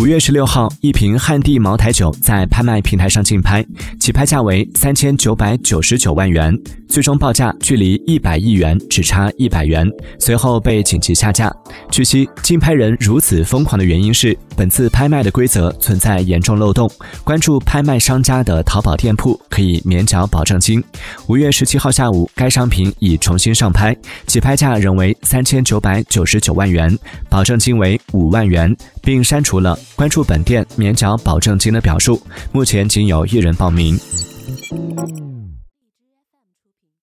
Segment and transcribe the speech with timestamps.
[0.00, 3.62] 五月十六号，一瓶汉地茅台酒在拍卖平台上竞拍，
[4.00, 9.86] 起拍价为三千九百九十九万元，最终报价距离一百亿元只差一百元，
[10.18, 11.54] 随后被紧急下架。
[11.90, 16.90] 据悉，竞拍人如此疯狂的原因是，本次拍卖的规则存在严重漏洞。
[17.22, 20.82] 关注拍卖商家的淘宝店铺可以免缴保证金。
[21.26, 23.94] 五月十七号下午，该商品已重新上拍，
[24.26, 26.98] 起拍价仍为三千九百九十九万元，
[27.28, 29.78] 保证金为五万元，并删除了。
[29.96, 32.20] 关注本店免缴保证金的表述，
[32.52, 33.98] 目前仅有一人报名。